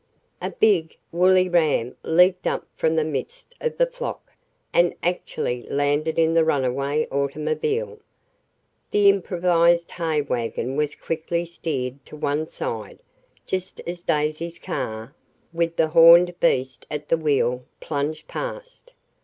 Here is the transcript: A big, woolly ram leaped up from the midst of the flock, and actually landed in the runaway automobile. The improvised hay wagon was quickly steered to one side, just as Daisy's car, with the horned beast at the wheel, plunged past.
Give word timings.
A 0.41 0.49
big, 0.49 0.97
woolly 1.11 1.47
ram 1.47 1.95
leaped 2.01 2.47
up 2.47 2.65
from 2.75 2.95
the 2.95 3.03
midst 3.03 3.53
of 3.61 3.77
the 3.77 3.85
flock, 3.85 4.31
and 4.73 4.95
actually 5.03 5.61
landed 5.69 6.17
in 6.17 6.33
the 6.33 6.43
runaway 6.43 7.05
automobile. 7.11 7.99
The 8.89 9.09
improvised 9.09 9.91
hay 9.91 10.21
wagon 10.23 10.75
was 10.75 10.95
quickly 10.95 11.45
steered 11.45 12.03
to 12.07 12.15
one 12.15 12.47
side, 12.47 12.97
just 13.45 13.79
as 13.85 14.01
Daisy's 14.01 14.57
car, 14.57 15.13
with 15.53 15.75
the 15.75 15.89
horned 15.89 16.33
beast 16.39 16.87
at 16.89 17.09
the 17.09 17.17
wheel, 17.17 17.65
plunged 17.79 18.27
past. 18.27 18.93